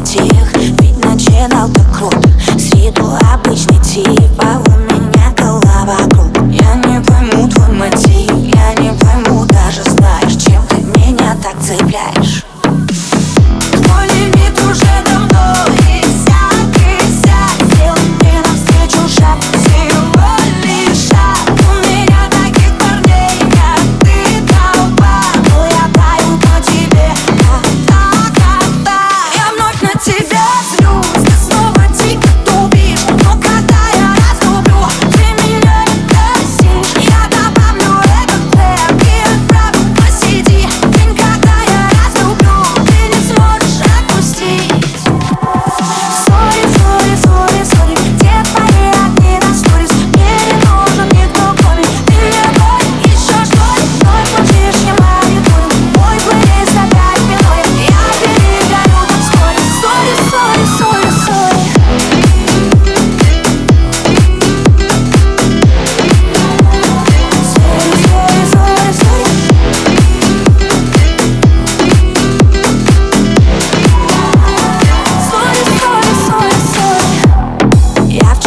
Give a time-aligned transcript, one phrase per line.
[0.00, 4.69] тих Ведь начинал так круто С виду обычный тип А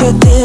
[0.03, 0.42] you did